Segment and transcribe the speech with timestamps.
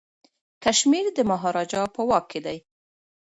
[0.63, 2.57] کشمیر د مهاراجا په واک کي دی.